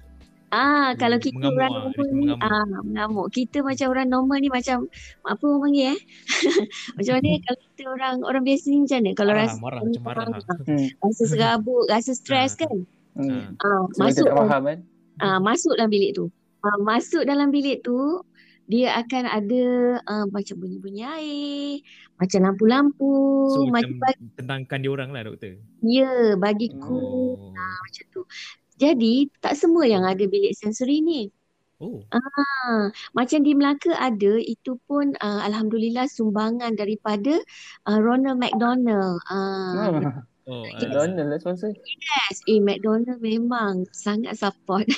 Ah, 0.51 0.99
kalau 0.99 1.15
kita 1.23 1.39
mengamuk 1.39 1.55
orang 1.55 1.71
lah, 1.71 1.87
normal 1.87 2.09
ni, 2.11 2.27
mengamuk. 2.27 2.39
ah 2.43 2.67
mengamuk. 2.83 3.27
Kita 3.31 3.59
macam 3.63 3.87
orang 3.87 4.09
normal 4.11 4.37
ni 4.43 4.49
macam 4.51 4.79
apa 5.23 5.43
orang 5.47 5.61
panggil 5.63 5.87
eh? 5.95 5.99
macam 6.99 7.13
mana 7.15 7.29
kalau 7.47 7.59
kita 7.63 7.83
orang 7.87 8.15
orang 8.27 8.43
biasa 8.43 8.65
ni 8.67 8.79
macam 8.83 8.99
mana? 8.99 9.11
Kalau 9.15 9.31
Marah, 9.31 9.47
rasa 9.47 9.57
marah, 9.63 9.81
macam 9.87 10.03
marah. 10.03 10.27
ah, 10.27 10.59
Hmm. 10.67 10.87
rasa 11.07 11.23
serabut, 11.31 11.85
rasa 11.87 12.11
stres 12.19 12.53
Ah. 12.59 12.67
kan? 12.67 12.77
Hmm. 13.15 13.43
Ah, 13.63 13.83
Sebab 13.95 14.03
masuk 14.03 14.25
kita 14.27 14.35
tak 14.35 14.47
faham 14.51 14.63
kan? 14.67 14.79
ah 15.21 15.39
masuk 15.39 15.73
dalam 15.79 15.91
bilik 15.93 16.11
tu. 16.19 16.27
Ah, 16.61 16.79
masuk 16.81 17.25
dalam 17.25 17.49
bilik 17.49 17.81
tu 17.81 18.21
dia 18.71 18.95
akan 19.03 19.27
ada 19.27 19.65
uh, 20.07 20.27
macam 20.31 20.63
bunyi-bunyi 20.63 21.03
air, 21.03 21.83
macam 22.23 22.47
lampu-lampu, 22.47 23.15
So 23.51 23.67
macam 23.67 23.99
macam 23.99 24.07
bagi, 24.07 24.25
tenangkan 24.39 24.79
dia 24.79 24.91
orang 24.95 25.11
lah 25.11 25.27
doktor. 25.27 25.59
ya, 25.83 26.39
bagi 26.39 26.71
cool 26.79 27.35
Oh. 27.35 27.55
macam 27.59 28.05
tu. 28.15 28.23
Jadi 28.79 29.27
tak 29.43 29.59
semua 29.59 29.85
yang 29.91 30.07
ada 30.07 30.23
bilik 30.23 30.55
sensori 30.55 31.03
ni. 31.03 31.23
Oh. 31.83 32.05
Ah, 32.15 32.93
macam 33.11 33.41
di 33.43 33.57
Melaka 33.59 33.91
ada 33.97 34.39
itu 34.39 34.77
pun 34.87 35.17
uh, 35.19 35.41
alhamdulillah 35.43 36.07
sumbangan 36.07 36.77
daripada 36.79 37.41
uh, 37.91 37.99
Ronald 37.99 38.39
McDonald. 38.39 39.19
Uh, 39.27 39.99
Ah, 39.99 40.23
Oh. 40.49 40.65
McDonald 40.65 41.29
lah 41.29 41.39
sponsor. 41.39 41.71
yes, 41.77 42.41
eh 42.49 42.61
McDonald 42.65 43.21
memang 43.21 43.85
sangat 43.93 44.41
support. 44.41 44.89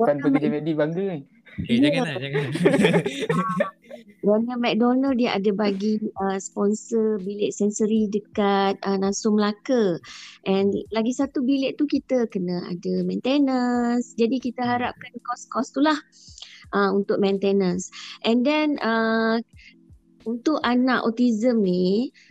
Ikan 0.00 0.16
pekerja 0.24 0.48
McD 0.48 0.68
bangga 0.72 1.04
ni. 1.20 1.22
eh 1.68 1.76
jangan 1.78 2.00
lah, 2.06 2.16
jangan. 2.16 2.48
Ronald 4.28 4.60
McDonald 4.60 5.16
dia 5.16 5.38
ada 5.38 5.50
bagi 5.54 5.96
uh, 6.20 6.36
sponsor 6.36 7.22
bilik 7.22 7.54
sensori 7.54 8.10
dekat 8.10 8.76
uh, 8.82 8.98
Nasum 8.98 9.38
Melaka. 9.38 9.96
And 10.44 10.74
lagi 10.92 11.14
satu 11.14 11.40
bilik 11.40 11.78
tu 11.78 11.86
kita 11.86 12.26
kena 12.28 12.66
ada 12.68 12.94
maintenance. 13.06 14.12
Jadi 14.18 14.42
kita 14.42 14.60
harapkan 14.66 15.12
kos-kos 15.22 15.72
tu 15.72 15.80
lah 15.80 15.96
uh, 16.74 16.90
untuk 16.92 17.22
maintenance. 17.22 17.88
And 18.26 18.44
then 18.44 18.76
uh, 18.82 19.38
untuk 20.28 20.60
anak 20.60 21.08
autism 21.08 21.64
ni 21.64 22.12
uh, 22.12 22.27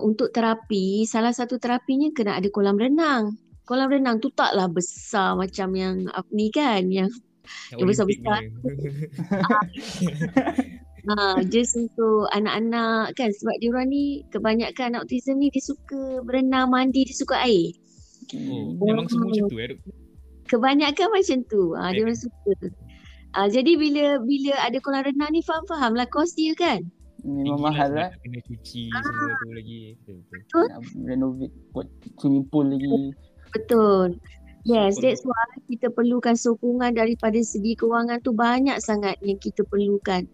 untuk 0.00 0.32
terapi, 0.32 1.04
salah 1.04 1.32
satu 1.36 1.60
terapinya 1.60 2.08
kena 2.16 2.40
ada 2.40 2.48
kolam 2.48 2.80
renang. 2.80 3.36
Kolam 3.68 3.92
renang 3.92 4.18
tu 4.18 4.32
taklah 4.32 4.66
besar 4.66 5.36
macam 5.36 5.76
yang 5.76 6.08
ni 6.32 6.48
kan 6.50 6.88
yang 6.88 7.12
Yang 7.70 7.78
Yang 7.78 7.88
besar-besar. 7.94 8.40
Ha, 11.08 11.14
just 11.52 11.74
untuk 11.78 12.28
anak-anak 12.36 13.16
kan 13.16 13.30
sebab 13.32 13.54
dia 13.58 13.68
orang 13.72 13.88
ni 13.88 14.04
kebanyakan 14.30 14.94
anak 14.94 15.08
autism 15.08 15.40
ni 15.40 15.48
dia 15.50 15.62
suka 15.64 16.22
berenang, 16.26 16.70
mandi, 16.70 17.06
dia 17.06 17.16
suka 17.16 17.40
air. 17.42 17.74
Oh, 18.36 18.78
memang 18.78 19.10
semua 19.10 19.26
macam 19.32 19.50
tu 19.50 19.58
eh. 19.58 19.74
Kebanyakan 20.46 21.08
macam 21.10 21.38
tu. 21.46 21.62
Ha, 21.74 21.94
dia 21.94 22.02
orang 22.06 22.18
suka. 22.18 22.54
Ha, 23.38 23.46
jadi 23.46 23.72
bila 23.78 24.18
bila 24.26 24.54
ada 24.58 24.78
kolam 24.82 25.06
renang 25.06 25.30
ni 25.30 25.42
faham-faham 25.46 25.94
lah 25.94 26.06
kos 26.10 26.34
dia 26.34 26.54
kan. 26.58 26.82
Memang 27.24 27.60
mahal 27.60 27.90
lah. 27.92 28.08
nak 28.10 28.20
Kena 28.24 28.40
cuci 28.44 28.82
semua 28.90 29.30
tu 29.40 29.48
lagi. 29.52 29.80
Betul? 30.06 30.66
Nak 30.68 30.80
renovate 31.04 31.54
buat 31.72 31.88
swimming 32.20 32.46
pool 32.48 32.66
lagi. 32.72 33.14
Betul. 33.52 34.16
Yes, 34.68 35.00
that's 35.00 35.24
why 35.24 35.40
kita 35.72 35.88
perlukan 35.88 36.36
sokongan 36.36 36.92
daripada 36.92 37.40
segi 37.40 37.72
kewangan 37.80 38.20
tu 38.20 38.36
banyak 38.36 38.76
sangat 38.76 39.16
yang 39.24 39.40
kita 39.40 39.64
perlukan. 39.64 40.28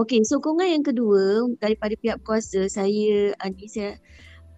Okey, 0.00 0.24
sokongan 0.24 0.80
yang 0.80 0.84
kedua 0.84 1.44
daripada 1.60 1.92
pihak 2.00 2.24
kuasa 2.24 2.72
saya 2.72 3.36
ni 3.52 3.68
saya 3.68 4.00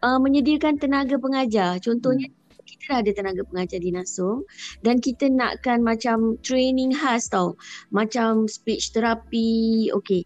uh, 0.06 0.22
menyediakan 0.22 0.78
tenaga 0.78 1.18
pengajar. 1.18 1.82
Contohnya 1.82 2.30
kita 2.62 2.84
dah 2.94 2.98
ada 3.02 3.10
tenaga 3.10 3.42
pengajar 3.48 3.80
di 3.82 3.90
Nasum 3.90 4.46
dan 4.86 5.02
kita 5.02 5.26
nakkan 5.26 5.82
macam 5.82 6.38
training 6.46 6.94
khas 6.94 7.26
tau. 7.26 7.58
Macam 7.90 8.46
speech 8.46 8.94
therapy. 8.94 9.90
Okey. 9.98 10.22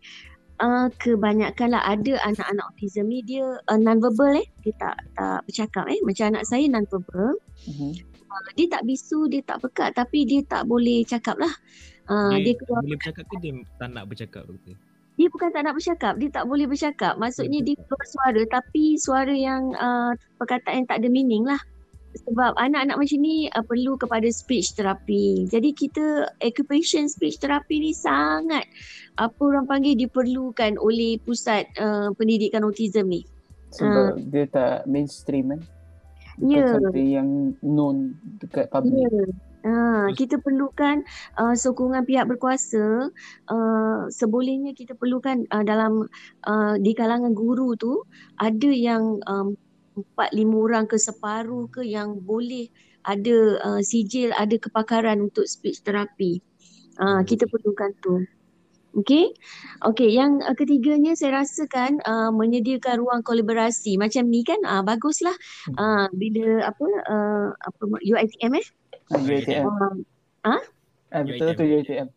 Uh, 0.62 0.86
kebanyakan 1.02 1.74
lah 1.74 1.82
ada 1.82 2.22
anak-anak 2.22 2.62
autism 2.70 3.10
ni 3.10 3.18
dia 3.26 3.58
uh, 3.66 3.78
non-verbal 3.78 4.38
eh. 4.38 4.46
Dia 4.62 4.72
tak 4.78 4.94
tak 5.18 5.42
bercakap 5.42 5.90
eh. 5.90 5.98
Macam 6.06 6.30
anak 6.30 6.46
saya 6.46 6.64
non-verbal. 6.70 7.34
Mhm. 7.66 7.90
Uh, 8.30 8.48
dia 8.54 8.66
tak 8.70 8.86
bisu, 8.86 9.26
dia 9.26 9.42
tak 9.42 9.58
pekat 9.58 9.92
tapi 9.98 10.22
dia 10.22 10.40
tak 10.46 10.70
boleh 10.70 11.02
cakap 11.02 11.34
lah. 11.36 11.50
Uh, 12.06 12.38
dia, 12.38 12.54
Dia 12.54 12.62
keluar, 12.62 12.80
boleh 12.86 12.98
bercakap 12.98 13.24
ke 13.26 13.36
dia 13.42 13.52
tak 13.78 13.88
nak 13.90 14.04
bercakap 14.06 14.42
doktor? 14.46 14.78
dia 15.12 15.28
bukan 15.28 15.52
tak 15.52 15.62
nak 15.68 15.74
bercakap, 15.76 16.14
dia 16.16 16.28
tak 16.32 16.44
boleh 16.48 16.66
bercakap. 16.66 17.14
Maksudnya 17.20 17.60
dia 17.60 17.76
keluar 17.76 18.04
suara 18.08 18.42
tapi 18.48 18.96
suara 18.96 19.34
yang 19.34 19.76
uh, 19.76 20.16
perkataan 20.40 20.82
yang 20.82 20.88
tak 20.88 21.04
ada 21.04 21.08
meaning 21.12 21.44
lah. 21.44 21.60
Sebab 22.12 22.52
anak-anak 22.60 22.96
macam 23.00 23.18
ni 23.24 23.48
uh, 23.52 23.64
perlu 23.64 23.96
kepada 23.96 24.28
speech 24.28 24.76
therapy. 24.76 25.48
Jadi 25.48 25.72
kita 25.72 26.28
occupation 26.44 27.08
speech 27.08 27.40
therapy 27.40 27.80
ni 27.80 27.92
sangat 27.96 28.68
apa 29.16 29.40
orang 29.40 29.64
panggil 29.64 29.96
diperlukan 29.96 30.76
oleh 30.76 31.16
pusat 31.24 31.68
uh, 31.80 32.12
pendidikan 32.16 32.64
autism 32.64 33.08
ni. 33.08 33.24
Sebab 33.72 34.28
dia 34.28 34.44
tak 34.52 34.84
mainstream 34.84 35.56
kan. 35.56 35.60
Bukan 36.40 36.52
Ya. 36.52 36.68
something 36.80 37.08
yang 37.12 37.28
known 37.60 38.16
dekat 38.40 38.72
public. 38.72 39.04
Ya. 39.04 39.24
Ha, 39.62 40.10
kita 40.18 40.42
perlukan 40.42 41.06
uh, 41.38 41.54
sokongan 41.54 42.02
pihak 42.02 42.26
berkuasa. 42.26 43.12
Uh, 43.46 44.10
sebolehnya 44.10 44.74
kita 44.74 44.98
perlukan 44.98 45.46
uh, 45.54 45.62
dalam 45.62 46.10
uh, 46.50 46.74
di 46.82 46.92
kalangan 46.98 47.30
guru 47.30 47.78
tu 47.78 48.02
ada 48.42 48.70
yang 48.74 49.22
um, 49.30 49.54
empat 49.96 50.30
lima 50.32 50.56
orang 50.56 50.84
ke 50.88 50.96
separuh 50.96 51.68
ke 51.68 51.84
yang 51.84 52.20
boleh 52.22 52.68
ada 53.02 53.58
uh, 53.62 53.80
sijil, 53.82 54.30
ada 54.38 54.54
kepakaran 54.56 55.18
untuk 55.18 55.44
speech 55.50 55.82
therapy. 55.82 56.38
Uh, 57.02 57.24
kita 57.26 57.48
perlukan 57.50 57.90
tu. 57.98 58.22
Okey. 58.92 59.32
Okey, 59.88 60.12
yang 60.12 60.44
uh, 60.44 60.52
ketiganya 60.52 61.16
saya 61.16 61.42
rasakan 61.42 61.98
uh, 62.04 62.28
menyediakan 62.30 63.00
ruang 63.00 63.24
kolaborasi. 63.24 63.96
Macam 63.96 64.28
ni 64.28 64.44
kan 64.44 64.60
uh, 64.68 64.84
baguslah. 64.84 65.34
Uh, 65.80 66.06
bila 66.12 66.68
apa 66.68 66.86
uh, 67.08 67.48
apa 67.56 67.82
UiTM 68.04 68.60
eh 68.60 68.66
Ah, 69.12 69.20
UiTM. 69.20 69.64
Uh, 69.66 70.62
Ah, 71.12 71.22
betul 71.24 71.52
tu 71.56 71.64
UiTM. 71.68 72.08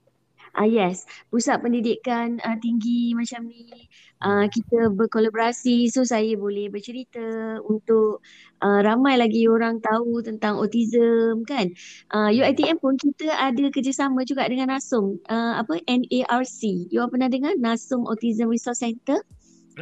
Ah 0.55 0.63
yes, 0.63 1.03
pusat 1.27 1.59
pendidikan 1.59 2.39
uh, 2.39 2.55
tinggi 2.63 3.11
macam 3.11 3.43
ni 3.43 3.91
uh, 4.23 4.47
kita 4.47 4.87
berkolaborasi 4.95 5.91
so 5.91 6.07
saya 6.07 6.31
boleh 6.39 6.71
bercerita 6.71 7.59
untuk 7.67 8.23
uh, 8.63 8.79
ramai 8.79 9.19
lagi 9.19 9.51
orang 9.51 9.83
tahu 9.83 10.23
tentang 10.23 10.55
autism 10.55 11.43
kan. 11.43 11.67
Uh, 12.15 12.31
UiTM 12.31 12.79
pun 12.79 12.95
kita 12.95 13.27
ada 13.35 13.67
kerjasama 13.67 14.23
juga 14.23 14.47
dengan 14.47 14.71
NASUM 14.71 15.19
uh, 15.27 15.59
apa 15.59 15.83
NARC. 15.91 16.87
You 16.87 17.03
all 17.03 17.11
pernah 17.11 17.27
dengar 17.27 17.59
NASUM 17.59 18.07
Autism 18.07 18.47
Resource 18.47 18.79
Center? 18.79 19.19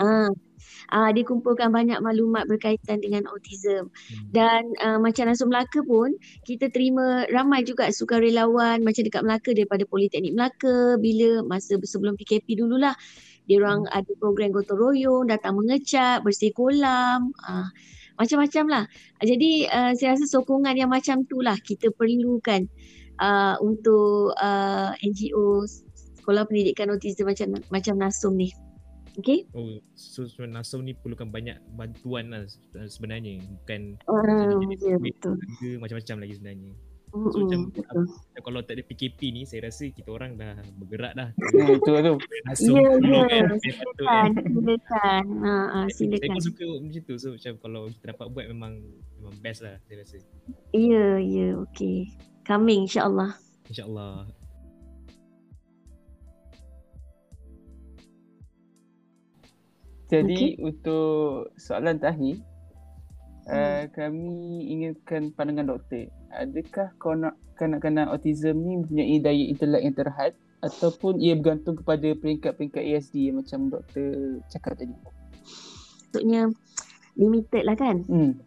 Ah, 0.02 0.34
uh, 0.92 1.10
dia 1.16 1.24
kumpulkan 1.24 1.72
banyak 1.72 2.00
maklumat 2.04 2.50
berkaitan 2.50 3.00
dengan 3.00 3.24
autism. 3.30 3.88
Dan 4.34 4.68
uh, 4.84 5.00
macam 5.00 5.30
Nasum 5.30 5.54
Melaka 5.54 5.80
pun 5.86 6.12
kita 6.44 6.68
terima 6.74 7.24
ramai 7.32 7.64
juga 7.64 7.88
sukarelawan 7.94 8.84
macam 8.84 9.02
dekat 9.06 9.22
Melaka 9.24 9.50
daripada 9.56 9.84
Politeknik 9.88 10.34
Melaka. 10.36 10.98
Bila 11.00 11.46
masa 11.48 11.80
sebelum 11.80 12.20
PKP 12.20 12.60
dululah 12.60 12.98
dia 13.44 13.60
orang 13.60 13.84
ada 13.92 14.08
program 14.24 14.56
gotong 14.56 14.80
royong 14.80 15.28
datang 15.28 15.60
mengecat 15.60 16.24
bersih 16.24 16.56
kolam 16.56 17.36
uh, 17.44 17.68
macam-macam 18.16 18.66
lah. 18.70 18.84
Jadi 19.20 19.68
uh, 19.68 19.92
saya 20.00 20.16
rasa 20.16 20.26
sokongan 20.30 20.80
yang 20.80 20.92
macam 20.92 21.28
tu 21.28 21.44
lah 21.44 21.58
kita 21.60 21.92
perlukan 21.92 22.70
uh, 23.20 23.56
untuk 23.60 24.32
uh, 24.40 24.96
NGO 25.02 25.68
sekolah 26.24 26.48
pendidikan 26.48 26.88
autism 26.94 27.28
macam 27.28 27.60
macam 27.68 27.96
Nasum 28.00 28.40
ni 28.40 28.56
Okay? 29.14 29.46
Oh, 29.54 29.78
so 29.94 30.26
sebenarnya 30.26 30.58
Nasum 30.60 30.82
ni 30.82 30.94
perlukan 30.94 31.30
banyak 31.30 31.62
bantuan 31.72 32.34
lah 32.34 32.44
se- 32.46 32.60
sebenarnya. 32.90 33.38
Bukan 33.62 34.02
Uh, 34.10 34.58
jadi 34.66 34.76
ya 34.84 34.98
betul. 34.98 35.38
macam-macam 35.78 36.16
lagi 36.18 36.34
sebenarnya. 36.34 36.74
Mm-mm, 37.14 37.30
macam 37.46 37.60
betul. 37.70 38.04
Kalau 38.34 38.60
tak 38.66 38.74
ada 38.74 38.84
PKP 38.90 39.20
ni, 39.30 39.42
saya 39.46 39.70
rasa 39.70 39.86
kita 39.86 40.10
orang 40.10 40.34
dah 40.34 40.58
bergerak 40.82 41.14
dah. 41.14 41.30
Hmm, 41.30 41.78
tu 41.78 41.94
tu. 41.94 41.94
Ya, 41.94 42.82
ya. 42.90 43.22
kan. 43.30 43.46
Saya 43.54 43.74
Silakan, 43.78 44.34
kan. 44.34 44.46
silakan. 44.50 45.24
Ha, 45.46 45.54
ha, 45.54 45.80
Saya 45.86 45.94
silakan. 45.94 46.30
pun 46.34 46.42
suka 46.42 46.66
macam 46.82 47.02
tu. 47.06 47.14
So 47.22 47.28
macam 47.38 47.54
kalau 47.62 47.82
kita 47.94 48.06
dapat 48.18 48.28
buat 48.34 48.46
memang 48.50 48.74
memang 49.22 49.36
best 49.46 49.62
lah 49.62 49.78
saya 49.86 50.02
rasa. 50.02 50.18
Ya, 50.74 51.22
ya, 51.22 51.48
okey. 51.70 52.10
Coming 52.44 52.90
insya-Allah. 52.90 53.38
InsyaAllah. 53.70 54.26
Jadi 60.12 60.60
untuk 60.62 61.52
soalan 61.58 61.98
terakhir, 61.98 62.44
Uh, 63.44 63.92
kami 63.92 64.72
inginkan 64.72 65.36
pandangan 65.36 65.76
doktor. 65.76 66.08
Adakah 66.32 66.96
nak 67.20 67.36
kanak-kanak 67.60 68.08
autism 68.08 68.64
ni 68.64 68.80
mempunyai 68.80 69.20
daya 69.20 69.44
intelek 69.52 69.84
yang 69.84 69.96
terhad 70.00 70.32
ataupun 70.64 71.20
ia 71.20 71.36
bergantung 71.36 71.76
kepada 71.76 72.16
peringkat-peringkat 72.24 72.84
ASD 72.96 73.28
yang 73.28 73.44
macam 73.44 73.68
doktor 73.68 74.40
cakap 74.48 74.80
tadi? 74.80 74.96
Maksudnya 76.16 76.56
limited 77.20 77.64
lah 77.68 77.76
kan? 77.76 78.08
Hmm. 78.08 78.40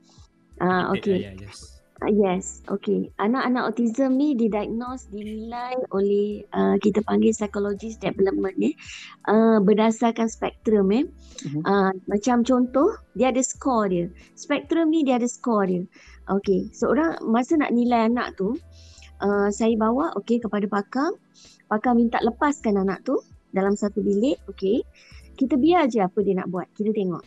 Ah, 0.64 0.88
okay. 0.88 1.28
Yeah, 1.28 1.36
yes. 1.44 1.75
Uh, 1.96 2.12
yes, 2.12 2.60
okay. 2.68 3.08
Anak-anak 3.16 3.72
autism 3.72 4.20
ni 4.20 4.36
didiagnose, 4.36 5.08
dinilai 5.08 5.80
oleh 5.96 6.44
uh, 6.52 6.76
kita 6.76 7.00
panggil 7.08 7.32
psychologist 7.32 8.04
development 8.04 8.52
ni 8.60 8.76
uh, 9.32 9.56
berdasarkan 9.64 10.28
spektrum 10.28 10.92
eh. 10.92 11.08
Uh-huh. 11.48 11.64
Uh, 11.64 11.92
macam 12.04 12.44
contoh, 12.44 12.92
dia 13.16 13.32
ada 13.32 13.40
skor 13.40 13.88
dia. 13.88 14.12
Spektrum 14.36 14.92
ni 14.92 15.08
dia 15.08 15.16
ada 15.16 15.24
skor 15.24 15.64
dia. 15.72 15.88
Okay, 16.28 16.68
seorang 16.76 17.16
so 17.16 17.32
masa 17.32 17.56
nak 17.56 17.72
nilai 17.72 18.12
anak 18.12 18.36
tu, 18.36 18.60
uh, 19.24 19.48
saya 19.48 19.72
bawa 19.80 20.12
okay 20.20 20.36
kepada 20.36 20.68
pakar. 20.68 21.16
Pakar 21.72 21.96
minta 21.96 22.20
lepaskan 22.20 22.76
anak 22.76 23.08
tu 23.08 23.16
dalam 23.56 23.72
satu 23.72 24.04
bilik, 24.04 24.36
okay. 24.52 24.84
Kita 25.40 25.56
biar 25.56 25.88
je 25.88 26.04
apa 26.04 26.20
dia 26.20 26.36
nak 26.36 26.52
buat, 26.52 26.68
kita 26.76 26.92
tengok. 26.92 27.24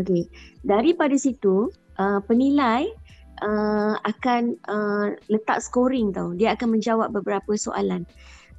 Okay, 0.00 0.24
daripada 0.64 1.12
situ, 1.20 1.68
uh, 2.00 2.20
penilai 2.24 2.88
uh, 3.42 3.94
akan 4.04 4.56
uh, 4.68 5.16
letak 5.28 5.60
scoring 5.60 6.12
tau. 6.12 6.32
Dia 6.36 6.54
akan 6.54 6.78
menjawab 6.78 7.12
beberapa 7.12 7.56
soalan. 7.56 8.06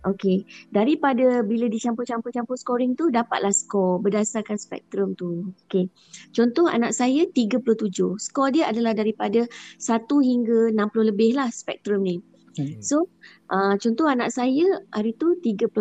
Okey, 0.06 0.46
daripada 0.72 1.42
bila 1.42 1.66
dicampur-campur-campur 1.68 2.56
scoring 2.56 2.94
tu 2.94 3.10
dapatlah 3.10 3.50
skor 3.52 4.00
berdasarkan 4.00 4.56
spektrum 4.56 5.18
tu. 5.18 5.52
Okey. 5.68 5.90
Contoh 6.32 6.70
anak 6.70 6.94
saya 6.94 7.26
37. 7.26 8.16
Skor 8.22 8.54
dia 8.54 8.70
adalah 8.70 8.94
daripada 8.94 9.44
1 9.82 10.08
hingga 10.22 10.72
60 10.72 11.12
lebih 11.12 11.36
lah 11.36 11.50
spektrum 11.50 12.06
ni. 12.06 12.22
Hmm. 12.56 12.80
So, 12.82 13.10
uh, 13.50 13.76
contoh 13.78 14.08
anak 14.08 14.34
saya 14.34 14.66
hari 14.94 15.18
tu 15.18 15.38
37. 15.42 15.76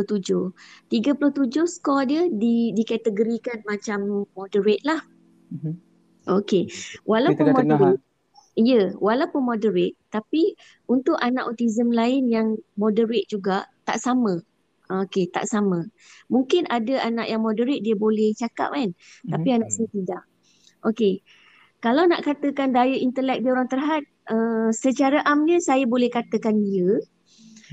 37 0.91 1.69
skor 1.69 2.09
dia 2.09 2.29
di 2.29 2.73
dikategorikan 2.73 3.65
macam 3.69 4.29
moderate 4.33 4.85
lah. 4.85 5.01
Mm-hmm. 5.55 5.75
Okey. 6.27 6.67
Walaupun 7.07 7.55
moderate, 7.55 8.03
Ya, 8.57 8.89
walaupun 8.97 9.45
moderate 9.45 10.01
tapi 10.09 10.57
untuk 10.89 11.21
anak 11.21 11.45
autism 11.45 11.93
lain 11.93 12.33
yang 12.33 12.57
moderate 12.81 13.29
juga 13.29 13.69
tak 13.85 14.01
sama. 14.01 14.41
Okey, 14.87 15.29
tak 15.29 15.45
sama. 15.45 15.85
Mungkin 16.33 16.65
ada 16.73 17.05
anak 17.05 17.27
yang 17.29 17.45
moderate 17.45 17.85
dia 17.85 17.93
boleh 17.99 18.33
cakap 18.33 18.73
kan, 18.73 18.95
mm-hmm. 18.95 19.31
tapi 19.35 19.49
anak 19.53 19.69
saya 19.69 19.89
tidak. 19.93 20.23
Okey. 20.89 21.21
Kalau 21.85 22.09
nak 22.09 22.25
katakan 22.25 22.73
daya 22.73 22.97
intelek 22.97 23.45
dia 23.45 23.53
orang 23.53 23.69
terhad, 23.69 24.09
uh, 24.33 24.73
secara 24.73 25.21
amnya 25.29 25.61
saya 25.61 25.85
boleh 25.85 26.09
katakan 26.09 26.57
ya. 26.65 27.03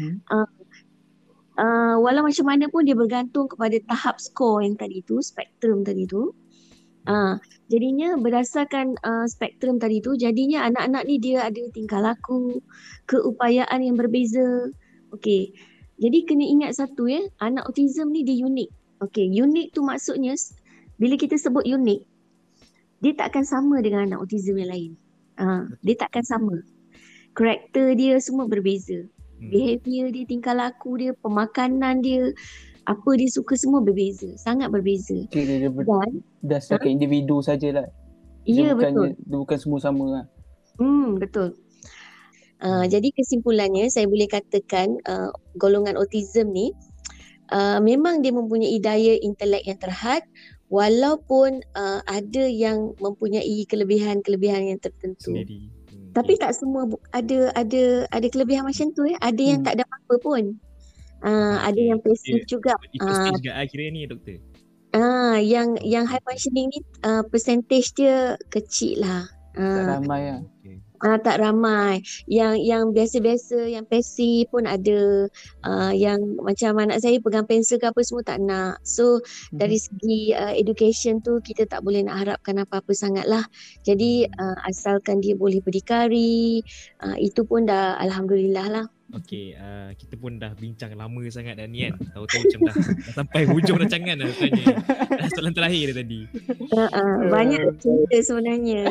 Mm-hmm. 0.04 0.14
Uh, 0.36 0.50
uh, 1.64 1.96
walau 2.02 2.28
macam 2.28 2.46
mana 2.50 2.68
pun 2.68 2.84
dia 2.84 2.98
bergantung 2.98 3.48
kepada 3.48 3.78
tahap 3.88 4.20
skor 4.20 4.66
yang 4.66 4.76
tadi 4.76 5.00
tu, 5.06 5.22
spektrum 5.24 5.86
tadi 5.86 6.10
tu. 6.10 6.34
Uh, 7.04 7.36
jadinya 7.68 8.16
berdasarkan 8.16 8.96
uh, 9.04 9.28
spektrum 9.28 9.76
tadi 9.76 10.00
tu 10.00 10.16
jadinya 10.16 10.64
anak-anak 10.72 11.04
ni 11.04 11.20
dia 11.20 11.44
ada 11.44 11.60
tingkah 11.76 12.00
laku, 12.00 12.64
keupayaan 13.12 13.84
yang 13.84 14.00
berbeza. 14.00 14.72
Okey. 15.12 15.52
Jadi 16.00 16.18
kena 16.26 16.46
ingat 16.48 16.80
satu 16.80 17.12
ya, 17.12 17.22
anak 17.44 17.68
autism 17.68 18.16
ni 18.16 18.24
dia 18.24 18.44
unik. 18.48 18.70
Okey, 19.04 19.30
unik 19.36 19.76
tu 19.76 19.84
maksudnya 19.84 20.34
bila 20.96 21.20
kita 21.20 21.36
sebut 21.36 21.68
unik 21.68 22.08
dia 23.04 23.12
tak 23.20 23.36
akan 23.36 23.44
sama 23.44 23.76
dengan 23.84 24.08
anak 24.08 24.24
autism 24.24 24.56
yang 24.64 24.72
lain. 24.72 24.92
Uh, 25.36 25.68
dia 25.84 26.00
tak 26.00 26.16
akan 26.16 26.24
sama. 26.24 26.56
Karakter 27.36 28.00
dia 28.00 28.16
semua 28.24 28.48
berbeza. 28.48 29.04
Hmm. 29.44 29.52
Behavior 29.52 30.08
dia, 30.16 30.24
tingkah 30.24 30.56
laku 30.56 30.96
dia, 30.96 31.12
pemakanan 31.20 32.00
dia, 32.00 32.32
apa 32.84 33.10
dia 33.16 33.30
suka 33.32 33.56
semua 33.56 33.80
berbeza 33.80 34.28
sangat 34.36 34.68
berbeza. 34.68 35.16
Okay, 35.32 35.48
dia, 35.48 35.68
dia 35.68 35.72
ber- 35.72 35.88
dan 35.88 36.20
dasarkan 36.44 36.90
ha? 36.92 36.96
individu 36.96 37.40
sajalah. 37.40 37.88
Iya 38.44 38.76
betul. 38.76 39.16
dia 39.16 39.38
bukan 39.40 39.58
semua 39.60 39.80
sama 39.80 40.06
lah. 40.20 40.26
Hmm 40.76 41.16
betul. 41.16 41.56
Uh, 42.64 42.88
jadi 42.88 43.12
kesimpulannya 43.12 43.92
saya 43.92 44.08
boleh 44.08 44.28
katakan 44.28 44.96
uh, 45.08 45.32
golongan 45.60 46.00
autism 46.00 46.56
ni 46.56 46.72
uh, 47.52 47.80
memang 47.84 48.24
dia 48.24 48.32
mempunyai 48.32 48.80
daya 48.80 49.20
intelek 49.20 49.68
yang 49.68 49.80
terhad 49.80 50.24
walaupun 50.72 51.60
uh, 51.76 52.00
ada 52.08 52.44
yang 52.48 52.96
mempunyai 53.04 53.68
kelebihan-kelebihan 53.68 54.76
yang 54.76 54.80
tertentu. 54.80 55.36
Sendiri. 55.36 55.68
Hmm, 55.92 56.12
tapi 56.16 56.40
tak 56.40 56.56
semua 56.56 56.88
ada 57.12 57.52
ada 57.56 58.08
ada 58.12 58.28
kelebihan 58.32 58.64
macam 58.64 58.92
tu 58.96 59.08
ya 59.08 59.20
ada 59.20 59.44
yang 59.44 59.60
hmm. 59.60 59.68
tak 59.68 59.74
ada 59.80 59.84
apa-apa 59.88 60.16
pun 60.24 60.44
Uh, 61.24 61.56
ada 61.64 61.80
yang 61.80 62.04
pasif 62.04 62.44
juga. 62.52 62.76
Itu 62.92 63.08
uh, 63.08 63.32
juga 63.40 63.56
akhirnya 63.56 63.90
ni 63.96 64.02
doktor. 64.04 64.44
Ah, 64.94 65.00
uh, 65.00 65.36
yang 65.40 65.80
yang 65.82 66.06
high 66.06 66.22
functioning 66.22 66.70
ni 66.70 66.80
uh, 67.08 67.24
percentage 67.26 67.96
dia 67.96 68.36
kecil 68.52 69.02
lah. 69.02 69.26
Uh, 69.56 69.74
tak 69.74 70.04
ramai 70.04 70.22
lah. 70.30 70.42
Ah, 71.00 71.08
uh, 71.16 71.18
tak 71.24 71.36
ramai. 71.40 72.04
Yang 72.28 72.54
yang 72.62 72.84
biasa-biasa, 72.92 73.72
yang 73.72 73.88
pasif 73.88 74.52
pun 74.52 74.68
ada. 74.68 75.32
Uh, 75.64 75.96
yang 75.96 76.20
macam 76.44 76.76
anak 76.76 77.00
saya 77.00 77.18
pegang 77.24 77.48
pensel 77.48 77.80
ke 77.80 77.88
apa 77.88 78.04
semua 78.04 78.22
tak 78.28 78.44
nak. 78.44 78.84
So 78.84 79.24
hmm. 79.24 79.58
dari 79.64 79.80
segi 79.80 80.36
uh, 80.36 80.54
education 80.54 81.24
tu 81.24 81.40
kita 81.40 81.66
tak 81.66 81.82
boleh 81.82 82.04
nak 82.04 82.20
harapkan 82.28 82.62
apa-apa 82.62 82.92
sangat 82.92 83.26
lah. 83.26 83.48
Jadi 83.88 84.28
uh, 84.28 84.58
asalkan 84.68 85.24
dia 85.24 85.34
boleh 85.40 85.64
berdikari, 85.64 86.62
uh, 87.00 87.16
itu 87.16 87.48
pun 87.48 87.66
dah 87.66 87.96
Alhamdulillah 87.98 88.68
lah. 88.68 88.86
Okay, 89.14 89.54
uh, 89.54 89.94
kita 89.94 90.18
pun 90.18 90.42
dah 90.42 90.58
bincang 90.58 90.90
lama 90.98 91.22
sangat 91.30 91.62
dah 91.62 91.70
ni 91.70 91.86
kan. 91.86 92.02
Tahu-tahu 92.18 92.50
macam 92.50 92.60
dah, 92.66 92.74
dah 92.74 93.14
sampai 93.14 93.42
hujung 93.46 93.78
rancangan 93.78 94.16
dah 94.18 94.26
sebenarnya. 94.34 94.66
Soalan 95.38 95.54
terakhir 95.54 95.86
dia 95.94 95.98
tadi. 96.02 96.22
Uh, 96.74 96.90
uh, 96.90 97.16
banyak 97.30 97.62
cerita 97.78 98.18
sebenarnya. 98.26 98.90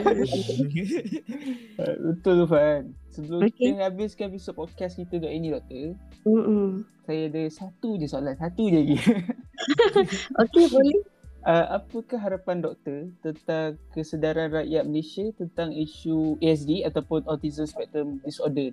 Betul 2.07 2.33
tu 2.39 2.47
Fan. 2.47 2.95
Sebelum 3.11 3.41
okay. 3.43 3.75
kita 3.75 3.83
habiskan 3.83 4.31
episode 4.31 4.55
podcast 4.55 4.95
kita 4.95 5.19
untuk 5.19 5.33
ini 5.35 5.49
doktor. 5.51 5.99
Mm-mm. 6.23 6.87
Saya 7.03 7.27
ada 7.27 7.43
satu 7.51 7.99
je 7.99 8.07
soalan. 8.07 8.39
Satu 8.39 8.63
je 8.71 8.79
lagi. 8.79 8.97
okay, 10.47 10.65
boleh. 10.71 11.03
Uh, 11.43 11.83
apakah 11.83 12.23
harapan 12.23 12.63
doktor 12.63 13.11
tentang 13.27 13.75
kesedaran 13.91 14.55
rakyat 14.55 14.87
Malaysia 14.87 15.27
tentang 15.35 15.75
isu 15.75 16.39
ASD 16.39 16.87
ataupun 16.87 17.27
Autism 17.27 17.67
Spectrum 17.67 18.23
Disorder? 18.23 18.71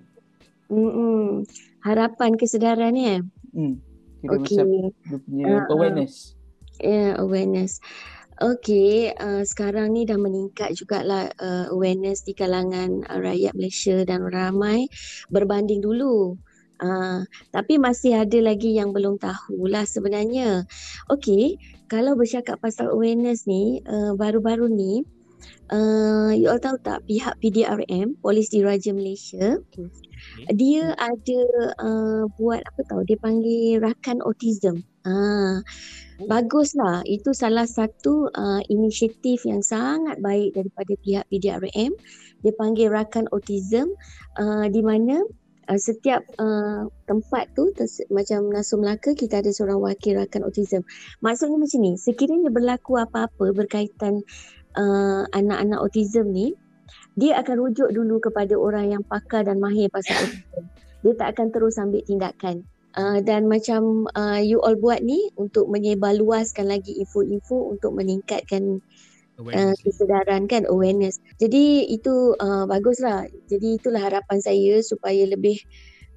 Hmm, 0.69 1.43
harapan 1.81 2.37
kesedaran 2.37 2.93
ni 2.93 3.03
eh. 3.17 3.21
Hmm. 3.57 3.81
Kira 4.21 4.35
okay. 4.37 4.61
macam 4.61 4.67
dia 4.69 5.17
punya 5.25 5.45
uh, 5.49 5.65
awareness. 5.73 6.13
Ya, 6.79 6.89
yeah, 6.89 7.11
awareness. 7.17 7.81
Okay, 8.39 9.11
uh, 9.19 9.43
sekarang 9.43 9.91
ni 9.91 10.07
dah 10.07 10.15
meningkat 10.15 10.71
jugalah 10.71 11.27
uh, 11.43 11.67
awareness 11.75 12.23
di 12.23 12.31
kalangan 12.31 13.03
uh, 13.11 13.19
rakyat 13.19 13.51
Malaysia 13.51 13.99
dan 14.07 14.23
ramai 14.31 14.87
berbanding 15.27 15.83
dulu. 15.83 16.39
Uh, 16.79 17.27
tapi 17.51 17.75
masih 17.75 18.15
ada 18.23 18.39
lagi 18.39 18.79
yang 18.79 18.95
belum 18.95 19.19
tahu 19.19 19.67
lah 19.67 19.83
sebenarnya. 19.83 20.63
Okay, 21.11 21.59
kalau 21.91 22.15
bercakap 22.15 22.63
pasal 22.63 22.95
awareness 22.95 23.43
ni, 23.43 23.83
uh, 23.83 24.15
baru-baru 24.15 24.71
ni, 24.71 25.03
uh, 25.71 26.31
you 26.33 26.47
all 26.47 26.61
tahu 26.61 26.77
tak 26.81 27.05
pihak 27.05 27.35
PDRM, 27.39 28.17
Polis 28.19 28.51
Diraja 28.51 28.91
Malaysia, 28.91 29.59
okay 29.59 29.87
dia 30.53 30.93
ada 30.97 31.41
uh, 31.79 32.23
buat 32.35 32.61
apa 32.63 32.81
tahu 32.87 33.01
dia 33.07 33.17
panggil 33.19 33.79
rakan 33.79 34.19
autism. 34.23 34.83
Ah. 35.07 35.59
Oh. 36.19 36.27
Baguslah 36.27 37.07
itu 37.07 37.31
salah 37.31 37.63
satu 37.63 38.27
uh, 38.35 38.61
inisiatif 38.67 39.47
yang 39.47 39.63
sangat 39.63 40.19
baik 40.19 40.51
daripada 40.51 40.91
pihak 40.99 41.23
PDRM. 41.31 41.95
Dia 42.43 42.53
panggil 42.59 42.91
rakan 42.91 43.31
autism 43.31 43.95
uh, 44.35 44.67
di 44.67 44.83
mana 44.83 45.23
uh, 45.71 45.79
setiap 45.79 46.19
uh, 46.35 46.91
tempat 47.07 47.55
tu 47.55 47.71
terse- 47.71 48.07
macam 48.11 48.51
Nasu 48.51 48.75
Melaka 48.75 49.15
kita 49.15 49.39
ada 49.39 49.51
seorang 49.55 49.79
wakil 49.79 50.19
rakan 50.19 50.43
autism. 50.43 50.83
Maksudnya 51.23 51.55
macam 51.55 51.79
ni, 51.79 51.95
sekiranya 51.95 52.51
berlaku 52.51 52.99
apa-apa 52.99 53.55
berkaitan 53.55 54.19
uh, 54.77 55.23
anak-anak 55.33 55.79
autism 55.81 56.29
ni, 56.29 56.53
dia 57.17 57.39
akan 57.41 57.55
rujuk 57.69 57.89
dulu 57.93 58.21
kepada 58.21 58.53
orang 58.57 58.93
yang 58.97 59.03
pakar 59.05 59.45
dan 59.45 59.57
mahir 59.61 59.89
pasal 59.89 60.17
autism. 60.21 60.63
Dia 60.99 61.13
tak 61.15 61.27
akan 61.37 61.47
terus 61.55 61.79
ambil 61.79 62.03
tindakan. 62.03 62.67
Uh, 62.97 63.21
dan 63.21 63.45
macam 63.45 64.09
uh, 64.17 64.41
you 64.41 64.57
all 64.65 64.73
buat 64.73 65.05
ni 65.05 65.29
untuk 65.37 65.69
menyebarluaskan 65.69 66.65
lagi 66.65 66.97
info-info 66.97 67.69
untuk 67.77 67.93
meningkatkan 67.93 68.81
uh, 69.39 69.75
kesedaran 69.85 70.49
kan 70.49 70.65
awareness. 70.67 71.21
Jadi 71.39 71.87
itu 71.87 72.35
uh, 72.41 72.65
baguslah. 72.65 73.29
Jadi 73.47 73.79
itulah 73.79 74.03
harapan 74.03 74.41
saya 74.41 74.81
supaya 74.83 75.23
lebih 75.29 75.61